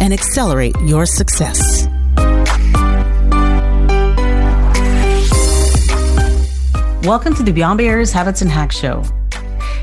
[0.00, 1.88] and accelerate your success.
[7.04, 9.02] Welcome to the Beyond Barriers Habits and Hacks Show.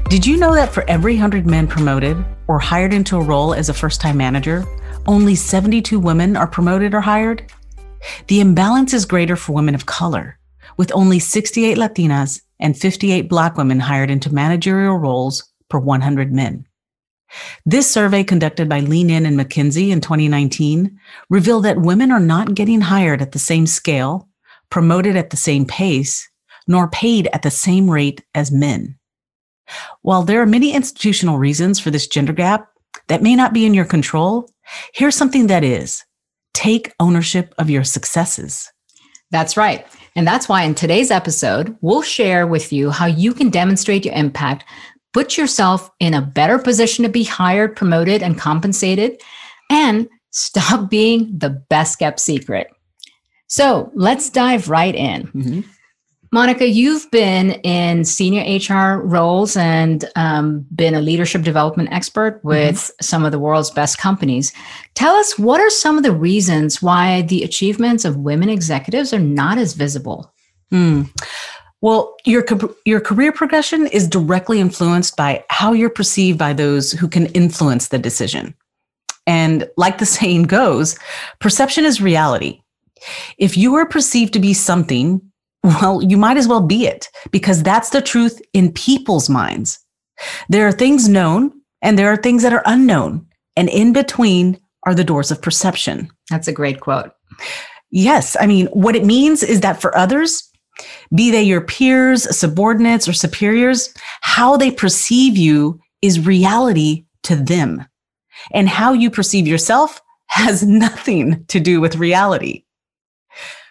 [0.10, 3.70] Did you know that for every 100 men promoted or hired into a role as
[3.70, 4.64] a first time manager,
[5.08, 7.52] only 72 women are promoted or hired?
[8.28, 10.38] The imbalance is greater for women of color,
[10.78, 16.68] with only 68 Latinas and 58 Black women hired into managerial roles per 100 men.
[17.66, 21.00] This survey conducted by Lean In and McKinsey in 2019
[21.30, 24.28] revealed that women are not getting hired at the same scale,
[24.70, 26.30] promoted at the same pace,
[26.68, 28.98] nor paid at the same rate as men.
[30.02, 32.68] While there are many institutional reasons for this gender gap
[33.08, 34.50] that may not be in your control,
[34.94, 36.04] here's something that is
[36.54, 38.72] take ownership of your successes.
[39.32, 39.86] That's right.
[40.16, 44.14] And that's why in today's episode, we'll share with you how you can demonstrate your
[44.14, 44.64] impact
[45.16, 49.22] put yourself in a better position to be hired, promoted, and compensated,
[49.70, 52.68] and stop being the best kept secret.
[53.48, 55.28] So let's dive right in.
[55.28, 55.62] Mm-hmm.
[56.34, 62.76] Monica, you've been in senior HR roles and um, been a leadership development expert with
[62.76, 62.92] mm-hmm.
[63.02, 64.52] some of the world's best companies.
[64.96, 69.20] Tell us what are some of the reasons why the achievements of women executives are
[69.20, 70.34] not as visible?
[70.74, 71.10] Mm.
[71.86, 72.44] Well, your
[72.86, 77.90] your career progression is directly influenced by how you're perceived by those who can influence
[77.90, 78.56] the decision.
[79.28, 80.98] And like the saying goes,
[81.40, 82.60] perception is reality.
[83.38, 85.22] If you are perceived to be something,
[85.64, 89.78] well, you might as well be it because that's the truth in people's minds.
[90.50, 91.52] There are things known
[91.84, 96.10] and there are things that are unknown, and in between are the doors of perception.
[96.32, 97.12] That's a great quote.
[97.92, 98.36] Yes.
[98.40, 100.52] I mean, what it means is that for others,
[101.14, 107.86] be they your peers, subordinates, or superiors, how they perceive you is reality to them.
[108.52, 112.64] And how you perceive yourself has nothing to do with reality.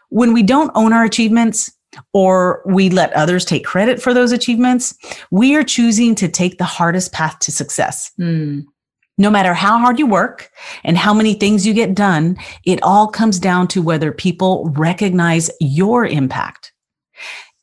[0.08, 1.70] When we don't own our achievements
[2.12, 4.96] or we let others take credit for those achievements,
[5.30, 8.10] we are choosing to take the hardest path to success.
[8.18, 8.64] Mm.
[9.16, 10.50] No matter how hard you work
[10.82, 15.50] and how many things you get done, it all comes down to whether people recognize
[15.60, 16.72] your impact.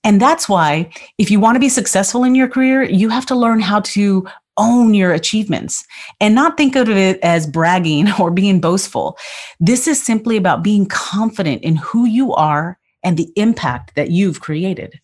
[0.03, 3.35] And that's why if you want to be successful in your career, you have to
[3.35, 5.85] learn how to own your achievements
[6.19, 9.17] and not think of it as bragging or being boastful.
[9.59, 14.41] This is simply about being confident in who you are and the impact that you've
[14.41, 15.00] created.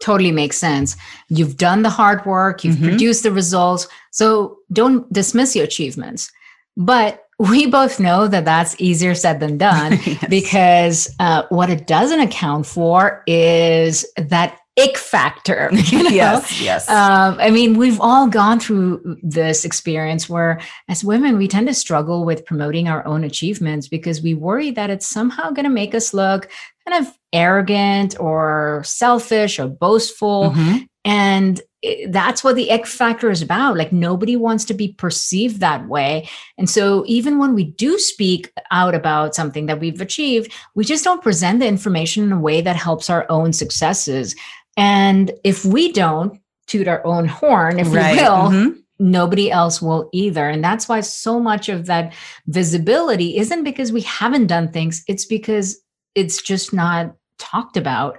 [0.00, 0.96] Totally makes sense.
[1.28, 2.88] You've done the hard work, you've mm-hmm.
[2.88, 3.88] produced the results.
[4.10, 6.30] So don't dismiss your achievements.
[6.76, 10.26] But we both know that that's easier said than done yes.
[10.28, 15.70] because uh, what it doesn't account for is that ick factor.
[15.94, 16.10] You know?
[16.10, 16.88] yes, yes.
[16.88, 21.74] Um, I mean, we've all gone through this experience where, as women, we tend to
[21.74, 25.94] struggle with promoting our own achievements because we worry that it's somehow going to make
[25.94, 26.50] us look
[26.86, 30.50] kind of arrogant or selfish or boastful.
[30.50, 30.78] Mm-hmm.
[31.04, 31.60] And
[32.08, 33.76] that's what the ick factor is about.
[33.76, 36.28] Like nobody wants to be perceived that way.
[36.58, 41.04] And so even when we do speak out about something that we've achieved, we just
[41.04, 44.34] don't present the information in a way that helps our own successes.
[44.76, 48.16] And if we don't toot our own horn, if right.
[48.16, 48.78] we will, mm-hmm.
[48.98, 50.48] nobody else will either.
[50.48, 52.12] And that's why so much of that
[52.46, 55.78] visibility isn't because we haven't done things, it's because
[56.14, 58.18] it's just not talked about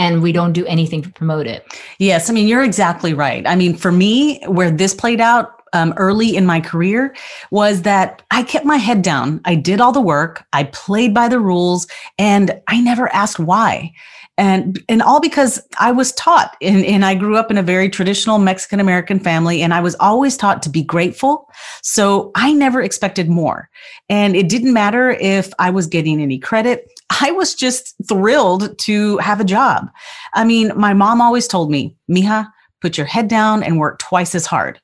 [0.00, 1.64] and we don't do anything to promote it.
[1.98, 3.46] Yes, I mean you're exactly right.
[3.46, 7.14] I mean for me where this played out um, early in my career
[7.50, 9.40] was that I kept my head down.
[9.44, 10.44] I did all the work.
[10.52, 11.86] I played by the rules,
[12.18, 13.92] and I never asked why.
[14.38, 17.90] And, and all because I was taught, and, and I grew up in a very
[17.90, 21.48] traditional Mexican American family, and I was always taught to be grateful.
[21.82, 23.68] So I never expected more.
[24.08, 26.88] And it didn't matter if I was getting any credit.
[27.10, 29.90] I was just thrilled to have a job.
[30.34, 34.34] I mean, my mom always told me, Mija, put your head down and work twice
[34.34, 34.80] as hard.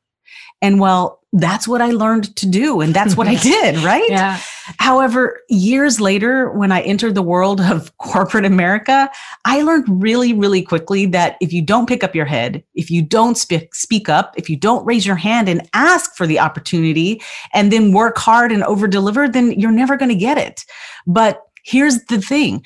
[0.62, 2.80] And well, that's what I learned to do.
[2.80, 4.08] And that's what I did, right?
[4.08, 4.40] Yeah.
[4.78, 9.10] However, years later, when I entered the world of corporate America,
[9.44, 13.02] I learned really, really quickly that if you don't pick up your head, if you
[13.02, 17.22] don't speak, speak up, if you don't raise your hand and ask for the opportunity
[17.52, 20.64] and then work hard and over deliver, then you're never going to get it.
[21.06, 22.64] But here's the thing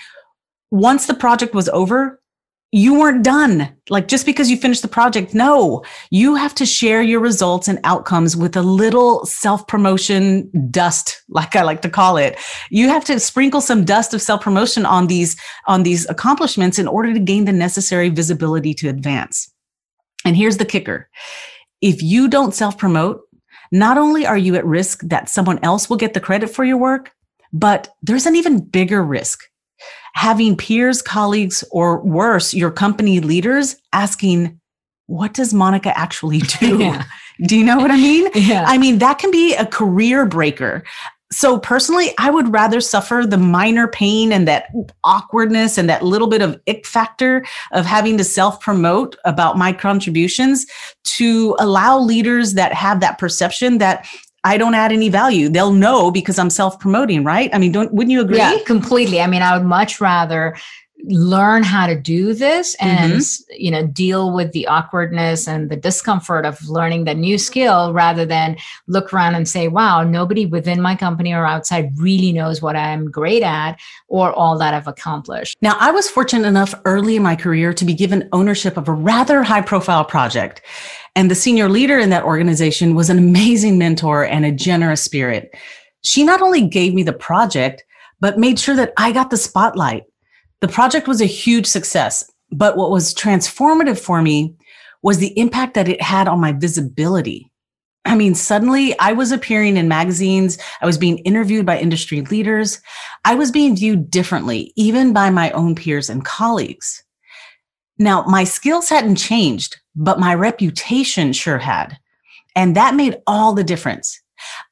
[0.70, 2.20] once the project was over,
[2.70, 3.74] you weren't done.
[3.88, 7.80] Like just because you finished the project, no, you have to share your results and
[7.82, 12.38] outcomes with a little self promotion dust, like I like to call it.
[12.70, 15.36] You have to sprinkle some dust of self promotion on these,
[15.66, 19.52] on these accomplishments in order to gain the necessary visibility to advance.
[20.24, 21.08] And here's the kicker.
[21.80, 23.22] If you don't self promote,
[23.72, 26.76] not only are you at risk that someone else will get the credit for your
[26.76, 27.12] work,
[27.52, 29.44] but there's an even bigger risk
[30.14, 34.60] having peers, colleagues, or worse, your company leaders asking,
[35.06, 36.78] what does Monica actually do?
[36.78, 37.04] Yeah.
[37.46, 38.28] Do you know what I mean?
[38.34, 38.64] Yeah.
[38.66, 40.84] I mean, that can be a career breaker.
[41.32, 44.66] So personally, I would rather suffer the minor pain and that
[45.04, 49.72] awkwardness and that little bit of ick factor of having to self promote about my
[49.72, 50.66] contributions
[51.04, 54.06] to allow leaders that have that perception that
[54.44, 55.48] I don't add any value.
[55.48, 57.50] They'll know because I'm self-promoting, right?
[57.52, 58.38] I mean, don't wouldn't you agree?
[58.38, 59.20] Yeah, completely.
[59.20, 60.56] I mean, I would much rather
[61.04, 63.54] learn how to do this and mm-hmm.
[63.56, 68.26] you know deal with the awkwardness and the discomfort of learning the new skill rather
[68.26, 68.56] than
[68.86, 73.10] look around and say wow nobody within my company or outside really knows what i'm
[73.10, 73.78] great at
[74.08, 77.84] or all that i've accomplished now i was fortunate enough early in my career to
[77.84, 80.62] be given ownership of a rather high profile project
[81.16, 85.54] and the senior leader in that organization was an amazing mentor and a generous spirit.
[86.02, 87.84] She not only gave me the project,
[88.20, 90.04] but made sure that I got the spotlight.
[90.60, 94.54] The project was a huge success, but what was transformative for me
[95.02, 97.50] was the impact that it had on my visibility.
[98.04, 100.58] I mean, suddenly I was appearing in magazines.
[100.80, 102.80] I was being interviewed by industry leaders.
[103.24, 107.02] I was being viewed differently, even by my own peers and colleagues.
[107.98, 111.98] Now, my skills hadn't changed, but my reputation sure had.
[112.56, 114.20] And that made all the difference.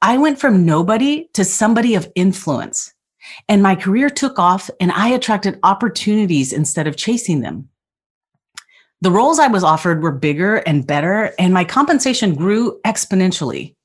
[0.02, 2.92] I went from nobody to somebody of influence.
[3.48, 7.68] And my career took off and I attracted opportunities instead of chasing them.
[9.00, 13.76] The roles I was offered were bigger and better, and my compensation grew exponentially.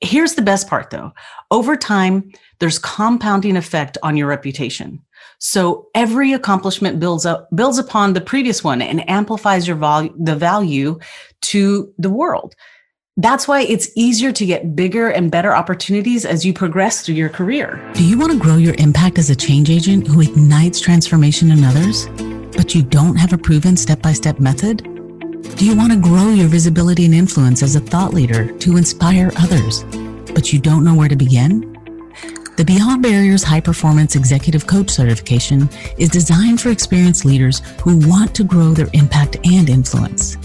[0.00, 1.12] Here's the best part though.
[1.50, 5.02] Over time, there's compounding effect on your reputation.
[5.46, 10.34] So every accomplishment builds up, builds upon the previous one and amplifies your value, the
[10.34, 10.98] value
[11.42, 12.54] to the world.
[13.18, 17.28] That's why it's easier to get bigger and better opportunities as you progress through your
[17.28, 17.78] career.
[17.92, 21.62] Do you want to grow your impact as a change agent who ignites transformation in
[21.62, 22.06] others,
[22.56, 24.78] but you don't have a proven step by step method?
[25.58, 29.30] Do you want to grow your visibility and influence as a thought leader to inspire
[29.38, 29.84] others,
[30.32, 31.73] but you don't know where to begin?
[32.56, 35.68] The Beyond Barriers High Performance Executive Coach certification
[35.98, 40.36] is designed for experienced leaders who want to grow their impact and influence.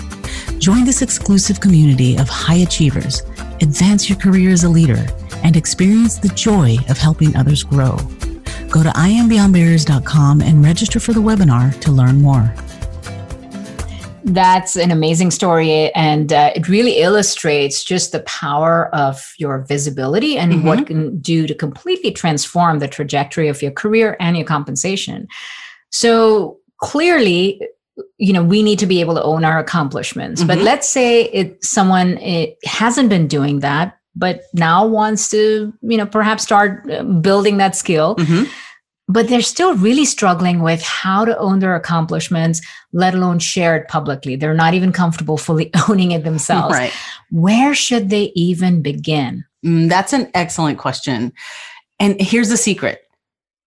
[0.57, 3.21] Join this exclusive community of high achievers,
[3.61, 5.05] advance your career as a leader,
[5.43, 7.95] and experience the joy of helping others grow.
[8.71, 12.51] Go to iambeyondbarriers.com and register for the webinar to learn more.
[14.23, 15.91] That's an amazing story.
[15.93, 20.67] And uh, it really illustrates just the power of your visibility and mm-hmm.
[20.67, 25.27] what can do to completely transform the trajectory of your career and your compensation.
[25.91, 27.61] So clearly,
[28.17, 30.47] you know we need to be able to own our accomplishments mm-hmm.
[30.47, 35.97] but let's say it someone it hasn't been doing that but now wants to you
[35.97, 38.49] know perhaps start uh, building that skill mm-hmm
[39.09, 42.61] but they're still really struggling with how to own their accomplishments,
[42.93, 44.35] let alone share it publicly.
[44.35, 46.75] They're not even comfortable fully owning it themselves.
[46.75, 46.93] Right.
[47.31, 49.43] Where should they even begin?
[49.65, 51.33] Mm, that's an excellent question.
[51.99, 53.03] And here's the secret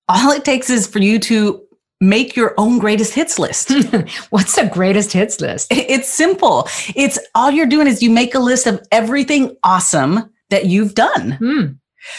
[0.08, 1.62] all it takes is for you to
[2.00, 3.72] make your own greatest hits list.
[4.30, 5.68] What's the greatest hits list?
[5.70, 6.68] It's simple.
[6.94, 11.32] It's all you're doing is you make a list of everything awesome that you've done.
[11.32, 11.66] Hmm.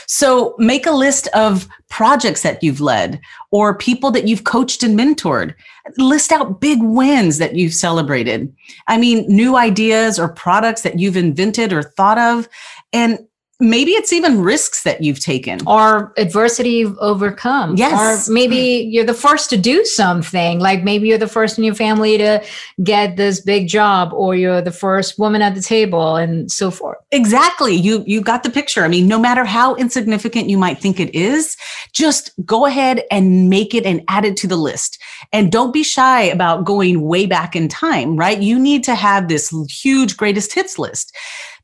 [0.07, 3.19] So make a list of projects that you've led
[3.51, 5.53] or people that you've coached and mentored.
[5.97, 8.53] List out big wins that you've celebrated.
[8.87, 12.47] I mean, new ideas or products that you've invented or thought of.
[12.91, 13.19] And
[13.63, 15.59] maybe it's even risks that you've taken.
[15.65, 17.75] Or adversity you've overcome.
[17.77, 18.29] Yes.
[18.29, 20.59] or maybe you're the first to do something.
[20.59, 22.43] Like maybe you're the first in your family to
[22.83, 26.97] get this big job or you're the first woman at the table and so forth.
[27.11, 27.73] Exactly.
[27.73, 28.83] You you got the picture.
[28.83, 31.55] I mean no matter how insignificant you might think it is
[31.93, 35.01] just go ahead and make it and add it to the list.
[35.31, 38.41] And don't be shy about going way back in time right?
[38.41, 41.15] You need to have this huge greatest hits list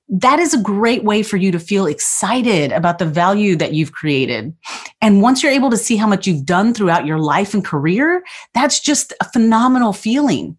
[0.10, 3.92] that is a great way for you to feel excited about the value that you've
[3.92, 4.54] created.
[5.02, 8.24] And once you're able to see how much you've done throughout your life and career,
[8.54, 10.58] that's just a phenomenal feeling.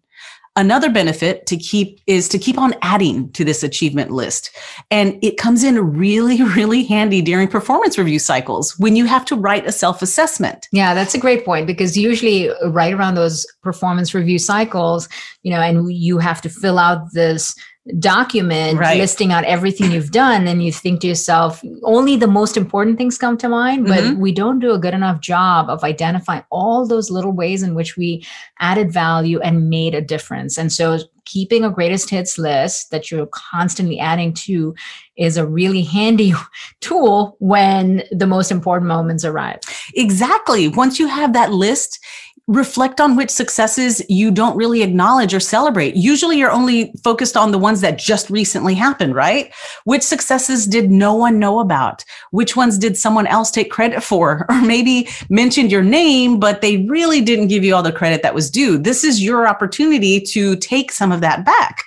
[0.57, 4.51] Another benefit to keep is to keep on adding to this achievement list.
[4.89, 9.35] And it comes in really, really handy during performance review cycles when you have to
[9.35, 10.67] write a self assessment.
[10.73, 15.07] Yeah, that's a great point because usually right around those performance review cycles,
[15.43, 17.55] you know, and you have to fill out this
[17.97, 18.99] document right.
[18.99, 23.17] listing out everything you've done and you think to yourself only the most important things
[23.17, 24.21] come to mind but mm-hmm.
[24.21, 27.97] we don't do a good enough job of identifying all those little ways in which
[27.97, 28.23] we
[28.59, 33.27] added value and made a difference and so keeping a greatest hits list that you're
[33.27, 34.75] constantly adding to
[35.17, 36.33] is a really handy
[36.81, 39.59] tool when the most important moments arrive
[39.95, 41.99] exactly once you have that list
[42.47, 45.95] reflect on which successes you don't really acknowledge or celebrate.
[45.95, 49.53] Usually you're only focused on the ones that just recently happened, right?
[49.85, 52.03] Which successes did no one know about?
[52.31, 54.45] Which ones did someone else take credit for?
[54.51, 58.35] Or maybe mentioned your name, but they really didn't give you all the credit that
[58.35, 58.77] was due.
[58.77, 61.83] This is your opportunity to take some of that back.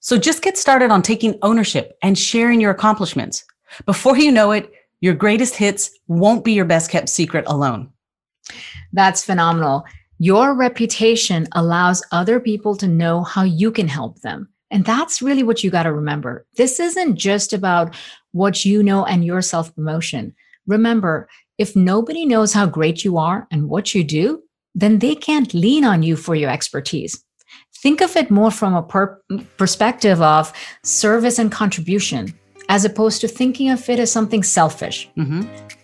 [0.00, 3.44] So just get started on taking ownership and sharing your accomplishments.
[3.84, 7.92] Before you know it, your greatest hits won't be your best kept secret alone.
[8.92, 9.84] That's phenomenal.
[10.18, 14.48] Your reputation allows other people to know how you can help them.
[14.70, 16.46] And that's really what you got to remember.
[16.56, 17.94] This isn't just about
[18.32, 20.34] what you know and your self promotion.
[20.66, 24.42] Remember, if nobody knows how great you are and what you do,
[24.74, 27.22] then they can't lean on you for your expertise.
[27.76, 29.20] Think of it more from a per-
[29.56, 32.34] perspective of service and contribution
[32.68, 35.08] as opposed to thinking of it as something selfish.
[35.16, 35.42] Mm-hmm.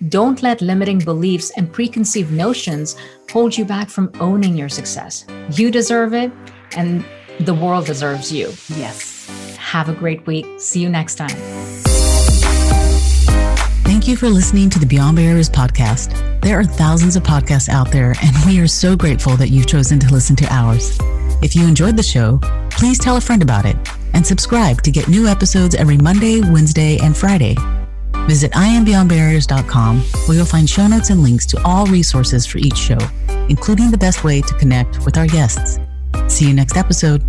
[0.09, 2.97] Don't let limiting beliefs and preconceived notions
[3.31, 5.25] hold you back from owning your success.
[5.53, 6.33] You deserve it,
[6.77, 7.05] and
[7.41, 8.53] the world deserves you.
[8.77, 9.29] Yes.
[9.57, 10.47] Have a great week.
[10.59, 11.37] See you next time.
[13.85, 16.41] Thank you for listening to the Beyond Barriers podcast.
[16.41, 20.01] There are thousands of podcasts out there, and we are so grateful that you've chosen
[20.01, 20.99] to listen to ours.
[21.41, 22.39] If you enjoyed the show,
[22.71, 23.77] please tell a friend about it
[24.15, 27.57] and subscribe to get new episodes every Monday, Wednesday, and Friday.
[28.27, 32.99] Visit IamBeyondBarriers.com where you'll find show notes and links to all resources for each show,
[33.49, 35.79] including the best way to connect with our guests.
[36.29, 37.23] See you next episode.